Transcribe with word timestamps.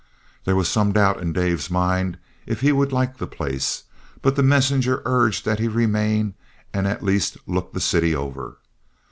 There 0.45 0.55
was 0.55 0.67
some 0.67 0.93
doubt 0.93 1.21
in 1.21 1.31
Dave's 1.31 1.69
mind 1.69 2.17
if 2.47 2.61
he 2.61 2.71
would 2.71 2.91
like 2.91 3.17
the 3.17 3.27
place, 3.27 3.83
but 4.23 4.35
the 4.35 4.41
messenger 4.41 5.03
urged 5.05 5.45
that 5.45 5.59
he 5.59 5.67
remain 5.67 6.33
and 6.73 6.87
at 6.87 7.03
least 7.03 7.37
look 7.45 7.73
the 7.73 7.79
city 7.79 8.15
over. 8.15 8.57